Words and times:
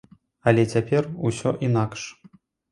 Але 0.51 0.63
цяпер 0.77 1.03
усё 1.29 1.55
інакш. 1.71 2.11